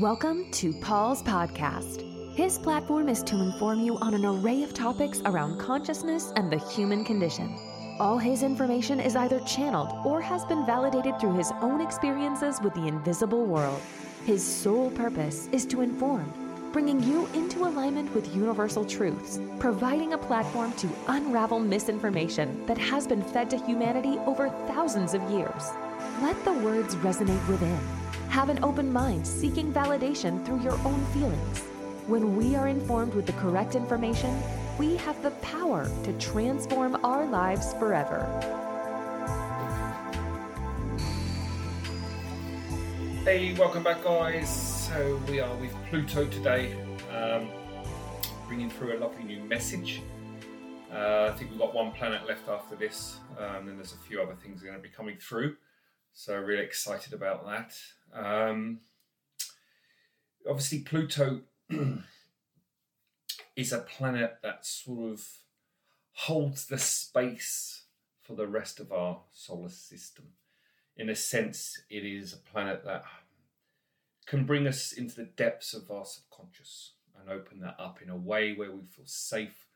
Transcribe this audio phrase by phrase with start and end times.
[0.00, 2.04] Welcome to Paul's podcast.
[2.34, 6.58] His platform is to inform you on an array of topics around consciousness and the
[6.58, 7.58] human condition.
[7.98, 12.74] All his information is either channeled or has been validated through his own experiences with
[12.74, 13.80] the invisible world.
[14.26, 16.30] His sole purpose is to inform,
[16.74, 23.06] bringing you into alignment with universal truths, providing a platform to unravel misinformation that has
[23.06, 25.70] been fed to humanity over thousands of years.
[26.20, 27.80] Let the words resonate within.
[28.28, 31.60] Have an open mind seeking validation through your own feelings.
[32.06, 34.42] When we are informed with the correct information,
[34.78, 38.26] we have the power to transform our lives forever.
[43.24, 44.48] Hey, welcome back, guys.
[44.88, 46.76] So, we are with Pluto today,
[47.10, 47.48] um,
[48.46, 50.02] bringing through a lovely new message.
[50.92, 54.20] Uh, I think we've got one planet left after this, um, and there's a few
[54.20, 55.56] other things that are going to be coming through.
[56.18, 57.74] So, really excited about that.
[58.18, 58.80] Um,
[60.48, 61.42] obviously, Pluto
[63.54, 65.28] is a planet that sort of
[66.12, 67.82] holds the space
[68.22, 70.28] for the rest of our solar system.
[70.96, 73.04] In a sense, it is a planet that
[74.24, 78.16] can bring us into the depths of our subconscious and open that up in a
[78.16, 79.66] way where we feel safe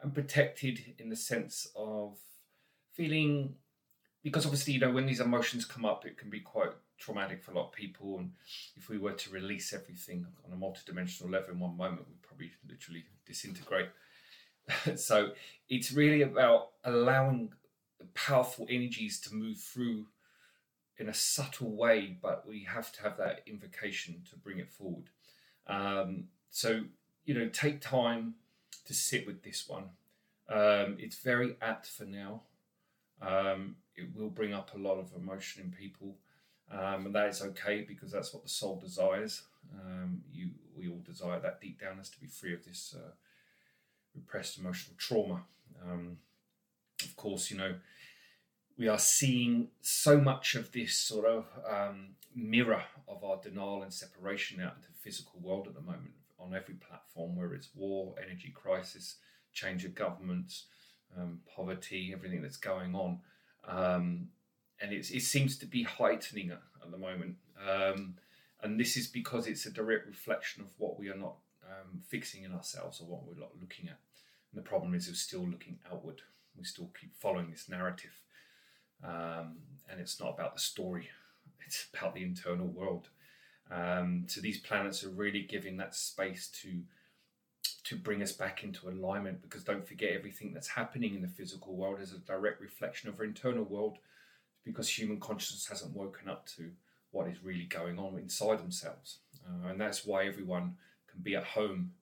[0.00, 2.16] and protected in the sense of
[2.94, 3.56] feeling
[4.24, 7.52] because obviously you know when these emotions come up it can be quite traumatic for
[7.52, 8.32] a lot of people and
[8.76, 12.50] if we were to release everything on a multidimensional level in one moment we'd probably
[12.68, 13.88] literally disintegrate.
[14.96, 15.32] So
[15.68, 17.52] it's really about allowing
[18.14, 20.06] powerful energies to move through
[20.96, 25.10] in a subtle way but we have to have that invocation to bring it forward.
[25.66, 26.84] Um, so
[27.26, 28.36] you know take time
[28.86, 29.90] to sit with this one.
[30.48, 32.42] Um, it's very apt for now.
[33.20, 36.16] Um, it will bring up a lot of emotion in people
[36.70, 39.42] um, and that is okay because that's what the soul desires.
[39.74, 43.10] Um, you, we all desire that deep down us to be free of this uh,
[44.14, 45.42] repressed emotional trauma.
[45.84, 46.18] Um,
[47.02, 47.74] of course, you know,
[48.78, 53.92] we are seeing so much of this sort of um, mirror of our denial and
[53.92, 58.14] separation out into the physical world at the moment on every platform, where it's war,
[58.22, 59.16] energy crisis,
[59.52, 60.66] change of governments,
[61.16, 63.20] um, poverty, everything that's going on.
[63.68, 64.28] Um,
[64.80, 66.60] and it seems to be heightening at,
[66.90, 67.36] the moment.
[67.66, 68.14] Um,
[68.62, 72.44] and this is because it's a direct reflection of what we are not um, fixing
[72.44, 73.98] in ourselves or what we're not looking at.
[74.52, 76.20] And the problem is we're still looking outward.
[76.56, 78.20] We still keep following this narrative.
[79.02, 79.56] Um,
[79.90, 81.08] and it's not about the story,
[81.66, 83.08] it's about the internal world.
[83.70, 86.82] Um, so these planets are really giving that space to
[87.84, 91.74] to bring us back into alignment because don't forget everything that's happening in the physical
[91.74, 93.98] world is a direct reflection of our internal world
[94.64, 96.70] because human consciousness hasn't woken up to
[97.10, 99.18] what is really going on inside themselves.
[99.46, 100.74] Uh, and that's why everyone
[101.10, 101.92] can be at home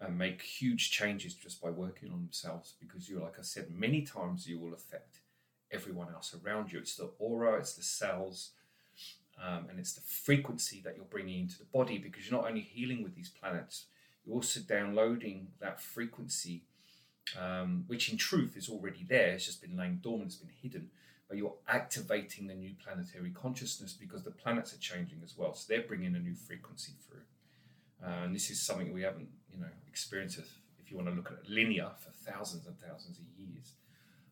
[0.00, 4.02] and make huge changes just by working on themselves because you like I said many
[4.02, 5.20] times you will affect
[5.70, 8.50] everyone else around you it's the aura it's the cells
[9.42, 12.60] um, and it's the frequency that you're bringing into the body because you're not only
[12.60, 13.86] healing with these planets
[14.24, 16.62] you're also downloading that frequency
[17.38, 20.90] um, which in truth is already there it's just been laying dormant it's been hidden
[21.32, 25.54] but you're activating the new planetary consciousness because the planets are changing as well.
[25.54, 28.06] So they're bringing a new frequency through.
[28.06, 31.32] Uh, and this is something we haven't, you know, experienced if you want to look
[31.32, 33.72] at it linear for thousands and thousands of years.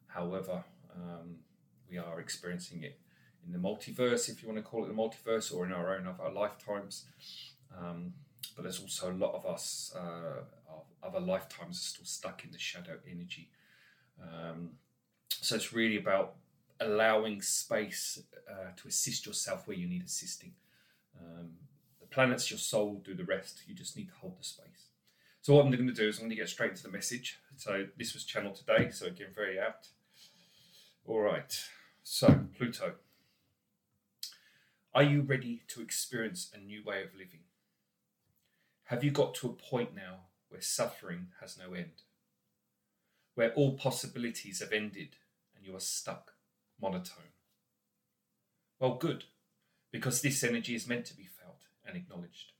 [0.08, 0.62] However,
[0.94, 1.36] um,
[1.88, 3.00] we are experiencing it
[3.46, 6.06] in the multiverse, if you want to call it the multiverse, or in our own
[6.06, 7.06] other lifetimes.
[7.74, 8.12] Um,
[8.56, 10.42] but there's also a lot of us, uh,
[11.02, 13.50] other lifetimes, are still stuck in the shadow energy.
[14.22, 14.70] Um,
[15.28, 16.34] so it's really about
[16.80, 20.52] allowing space uh, to assist yourself where you need assisting.
[21.18, 21.50] Um,
[22.00, 23.62] the planets, your soul, do the rest.
[23.66, 24.86] You just need to hold the space.
[25.42, 27.38] So what I'm going to do is I'm going to get straight into the message.
[27.56, 29.88] So this was channeled today, so again, very apt.
[31.06, 31.58] All right.
[32.02, 32.94] So Pluto,
[34.94, 37.40] are you ready to experience a new way of living?
[38.90, 42.02] Have you got to a point now where suffering has no end?
[43.36, 45.14] Where all possibilities have ended
[45.54, 46.32] and you are stuck?
[46.82, 47.34] monotone.
[48.80, 49.26] Well, good,
[49.92, 52.52] because this energy is meant to be felt and acknowledged.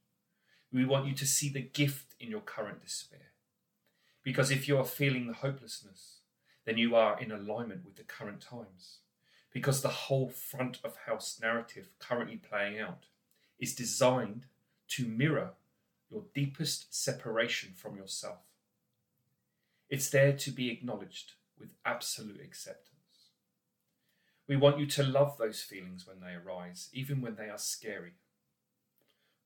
[0.72, 3.32] We want you to see the gift in your current despair.
[4.22, 6.18] Because if you are feeling the hopelessness,
[6.64, 8.98] then you are in alignment with the current times.
[9.52, 13.06] Because the whole front of house narrative currently playing out
[13.58, 14.46] is designed
[14.90, 15.54] to mirror
[16.10, 18.40] your deepest separation from yourself.
[19.88, 22.86] It's there to be acknowledged with absolute acceptance.
[24.48, 28.14] We want you to love those feelings when they arise, even when they are scary.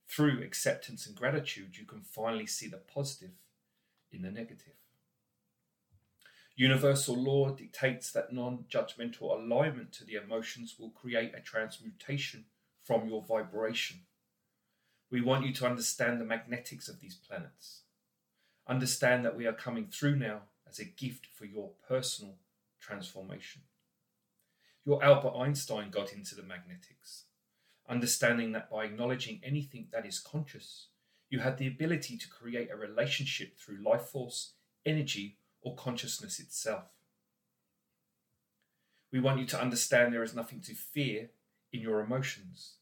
[0.08, 3.32] Through acceptance and gratitude, you can finally see the positive
[4.12, 4.74] in the negative.
[6.56, 12.44] Universal law dictates that non judgmental alignment to the emotions will create a transmutation
[12.82, 14.00] from your vibration.
[15.14, 17.82] We want you to understand the magnetics of these planets.
[18.66, 22.34] Understand that we are coming through now as a gift for your personal
[22.80, 23.62] transformation.
[24.84, 27.26] Your Albert Einstein got into the magnetics,
[27.88, 30.88] understanding that by acknowledging anything that is conscious,
[31.30, 36.86] you had the ability to create a relationship through life force, energy, or consciousness itself.
[39.12, 41.30] We want you to understand there is nothing to fear
[41.72, 42.78] in your emotions.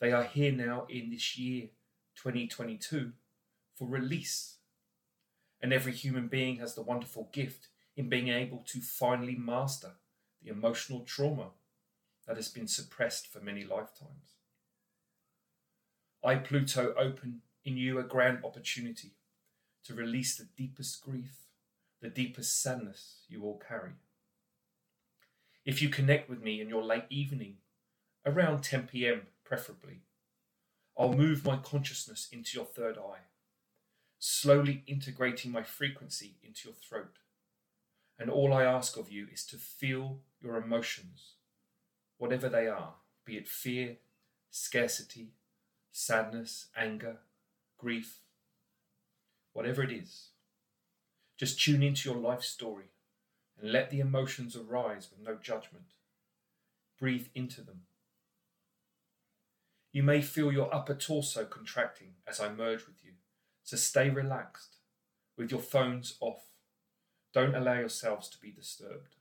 [0.00, 1.68] They are here now in this year,
[2.16, 3.12] 2022,
[3.74, 4.56] for release.
[5.60, 9.92] And every human being has the wonderful gift in being able to finally master
[10.42, 11.48] the emotional trauma
[12.26, 14.36] that has been suppressed for many lifetimes.
[16.24, 19.12] I, Pluto, open in you a grand opportunity
[19.84, 21.46] to release the deepest grief,
[22.00, 23.92] the deepest sadness you all carry.
[25.64, 27.56] If you connect with me in your late evening,
[28.24, 30.02] around 10 pm preferably,
[30.98, 33.22] I'll move my consciousness into your third eye,
[34.18, 37.16] slowly integrating my frequency into your throat.
[38.18, 41.36] And all I ask of you is to feel your emotions,
[42.18, 43.96] whatever they are, be it fear,
[44.50, 45.32] scarcity,
[45.92, 47.18] sadness, anger,
[47.78, 48.18] grief,
[49.54, 50.28] whatever it is.
[51.38, 52.90] Just tune into your life story
[53.58, 55.94] and let the emotions arise with no judgment.
[56.98, 57.82] Breathe into them.
[59.98, 63.14] You may feel your upper torso contracting as I merge with you,
[63.64, 64.76] so stay relaxed
[65.36, 66.44] with your phones off.
[67.34, 69.16] Don't allow yourselves to be disturbed.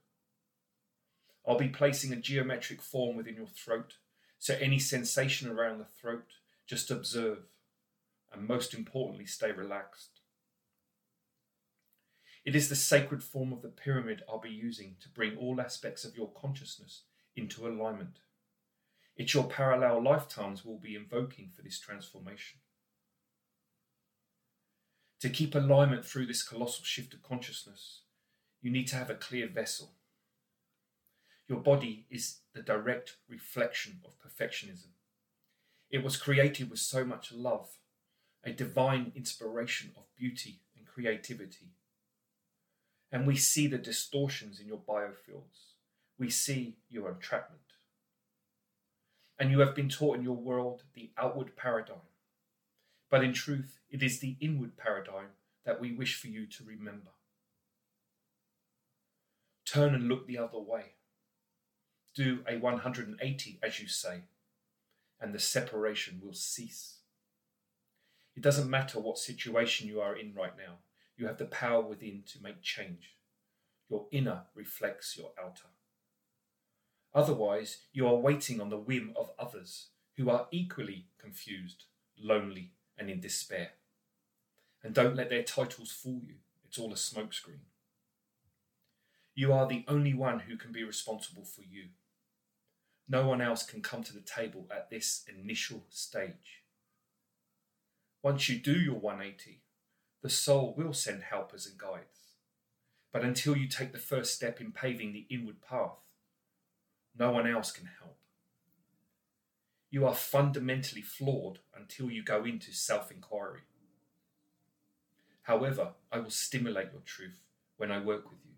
[1.47, 3.95] I'll be placing a geometric form within your throat,
[4.37, 6.27] so any sensation around the throat,
[6.67, 7.47] just observe,
[8.31, 10.19] and most importantly, stay relaxed.
[12.45, 16.05] It is the sacred form of the pyramid I'll be using to bring all aspects
[16.05, 17.01] of your consciousness
[17.35, 18.19] into alignment.
[19.17, 22.59] It's your parallel lifetimes we'll be invoking for this transformation.
[25.21, 28.01] To keep alignment through this colossal shift of consciousness,
[28.61, 29.93] you need to have a clear vessel.
[31.47, 34.91] Your body is the direct reflection of perfectionism.
[35.89, 37.69] It was created with so much love,
[38.43, 41.71] a divine inspiration of beauty and creativity.
[43.11, 45.73] And we see the distortions in your biofields.
[46.19, 47.66] We see your entrapment.
[49.39, 52.07] And you have been taught in your world the outward paradigm
[53.09, 55.29] but in truth, it is the inward paradigm
[55.65, 57.11] that we wish for you to remember.
[59.65, 60.93] Turn and look the other way.
[62.15, 64.23] Do a 180, as you say,
[65.21, 66.99] and the separation will cease.
[68.35, 70.77] It doesn't matter what situation you are in right now,
[71.15, 73.15] you have the power within to make change.
[73.89, 75.69] Your inner reflects your outer.
[77.13, 79.87] Otherwise, you are waiting on the whim of others
[80.17, 81.85] who are equally confused,
[82.17, 83.71] lonely, and in despair.
[84.83, 87.65] And don't let their titles fool you, it's all a smokescreen.
[89.35, 91.89] You are the only one who can be responsible for you.
[93.07, 96.63] No one else can come to the table at this initial stage.
[98.23, 99.61] Once you do your 180,
[100.23, 102.33] the soul will send helpers and guides.
[103.13, 105.99] But until you take the first step in paving the inward path,
[107.19, 108.17] no one else can help.
[109.89, 113.61] You are fundamentally flawed until you go into self inquiry.
[115.43, 117.39] However, I will stimulate your truth
[117.77, 118.51] when I work with you.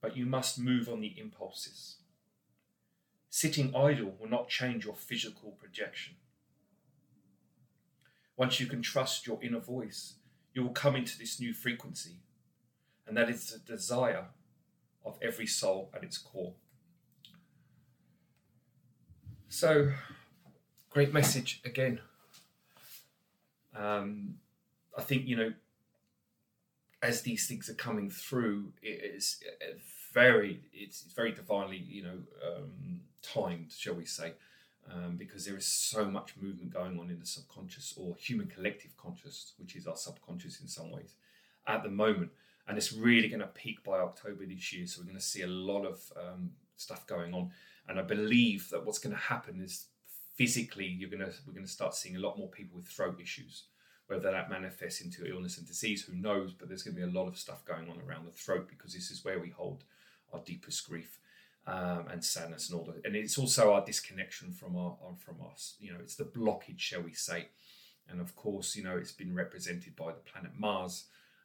[0.00, 1.96] But you must move on the impulses.
[3.28, 6.14] Sitting idle will not change your physical projection.
[8.36, 10.14] Once you can trust your inner voice,
[10.54, 12.16] you will come into this new frequency,
[13.06, 14.26] and that is the desire
[15.04, 16.54] of every soul at its core.
[19.52, 19.92] So,
[20.88, 22.00] great message again.
[23.76, 24.36] Um,
[24.96, 25.52] I think, you know,
[27.02, 29.44] as these things are coming through, it is
[30.14, 34.32] very, it's, very divinely, you know, um, timed, shall we say,
[34.90, 38.96] um, because there is so much movement going on in the subconscious or human collective
[38.96, 41.12] conscious, which is our subconscious in some ways,
[41.66, 42.30] at the moment.
[42.66, 44.86] And it's really going to peak by October this year.
[44.86, 47.50] So we're going to see a lot of um, stuff going on.
[47.88, 49.86] And I believe that what's going to happen is
[50.36, 53.20] physically you're going to we're going to start seeing a lot more people with throat
[53.20, 53.64] issues.
[54.08, 56.52] Whether that manifests into illness and disease, who knows?
[56.52, 58.92] But there's going to be a lot of stuff going on around the throat because
[58.92, 59.84] this is where we hold
[60.32, 61.18] our deepest grief.
[61.66, 63.04] um, and sadness and all that.
[63.06, 65.76] And it's also our disconnection from our from us.
[65.80, 67.48] You know, it's the blockage, shall we say?
[68.08, 71.04] And of course, you know, it's been represented by the planet Mars.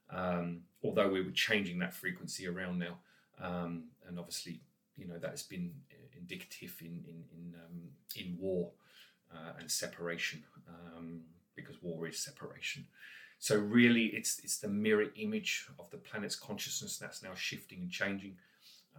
[0.09, 2.97] Um, although we were changing that frequency around now,
[3.39, 4.61] um, and obviously,
[4.95, 5.73] you know, that has been
[6.29, 7.81] indicative in in in, um,
[8.15, 8.71] in war
[9.33, 11.21] uh, and separation, um,
[11.55, 12.85] because war is separation.
[13.39, 17.91] So really, it's it's the mirror image of the planet's consciousness that's now shifting and
[17.91, 18.37] changing.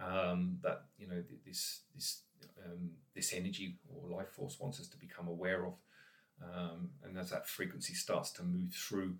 [0.01, 2.21] Um, that you know this this
[2.65, 5.73] um, this energy or life force wants us to become aware of,
[6.41, 9.15] um, and as that frequency starts to move through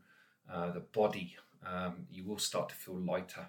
[0.50, 1.36] uh, the body,
[1.66, 3.48] um, you will start to feel lighter,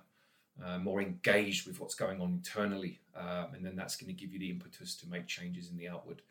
[0.65, 4.33] uh, more engaged with what's going on internally, um, and then that's going to give
[4.33, 6.23] you the impetus to make changes in the outward.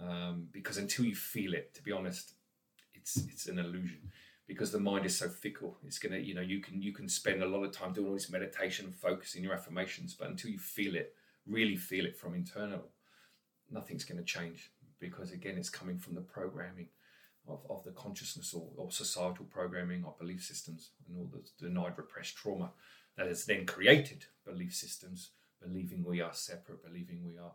[0.00, 2.34] Um, because until you feel it, to be honest,
[2.94, 4.10] it's it's an illusion
[4.46, 5.78] because the mind is so fickle.
[5.84, 8.14] It's gonna, you know, you can you can spend a lot of time doing all
[8.14, 11.14] this meditation and focusing your affirmations, but until you feel it,
[11.46, 12.88] really feel it from internal,
[13.70, 16.88] nothing's going to change because again, it's coming from the programming
[17.48, 21.94] of, of the consciousness or, or societal programming or belief systems and all the denied,
[21.96, 22.70] repressed trauma
[23.16, 25.30] that has then created belief systems,
[25.62, 27.52] believing we are separate, believing we are,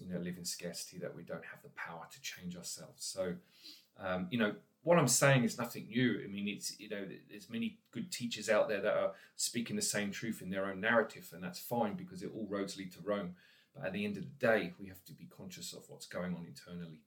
[0.00, 3.04] you know, living scarcity, that we don't have the power to change ourselves.
[3.04, 3.34] So,
[3.98, 6.20] um, you know, what I'm saying is nothing new.
[6.22, 9.82] I mean, it's you know, there's many good teachers out there that are speaking the
[9.82, 12.98] same truth in their own narrative, and that's fine because it all roads lead to
[13.02, 13.34] Rome.
[13.74, 16.34] But at the end of the day, we have to be conscious of what's going
[16.34, 17.00] on internally,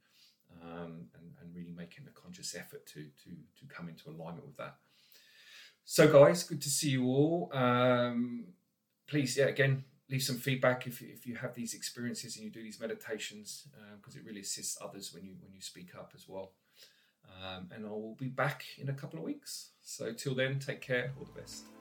[0.62, 4.58] um, and, and really making a conscious effort to to to come into alignment with
[4.58, 4.76] that.
[5.86, 7.50] So, guys, good to see you all.
[7.54, 8.48] Um,
[9.08, 12.62] please, yeah, again, leave some feedback if, if you have these experiences and you do
[12.62, 16.26] these meditations, because uh, it really assists others when you when you speak up as
[16.28, 16.52] well.
[17.42, 19.72] Um, and I will be back in a couple of weeks.
[19.82, 21.14] So till then, take care.
[21.18, 21.77] All the best.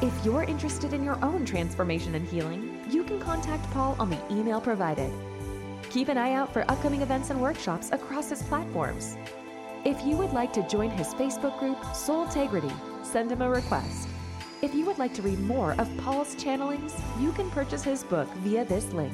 [0.00, 4.32] If you're interested in your own transformation and healing, you can contact Paul on the
[4.32, 5.12] email provided.
[5.90, 9.16] Keep an eye out for upcoming events and workshops across his platforms.
[9.84, 14.08] If you would like to join his Facebook group, Soul Integrity, send him a request.
[14.62, 18.32] If you would like to read more of Paul's channelings, you can purchase his book
[18.34, 19.12] via this link.